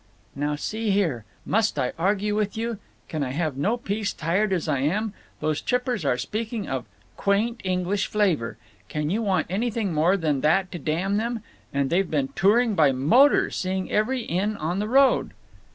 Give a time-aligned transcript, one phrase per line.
[0.35, 1.25] "Now see here.
[1.45, 2.79] Must I argue with you?
[3.07, 5.13] Can I have no peace, tired as I am?
[5.41, 6.85] Those trippers are speaking of
[7.17, 8.57] 'quaint English flavor.'
[8.89, 11.43] Can you want anything more than that to damn them?
[11.71, 15.33] And they've been touring by motor—seeing every inn on the road."